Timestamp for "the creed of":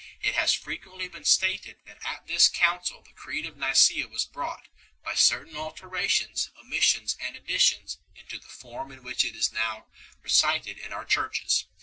3.03-3.53